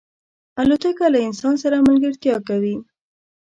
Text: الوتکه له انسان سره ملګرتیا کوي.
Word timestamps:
الوتکه 0.61 1.05
له 1.13 1.19
انسان 1.27 1.55
سره 1.63 1.85
ملګرتیا 1.87 2.35
کوي. 2.47 2.75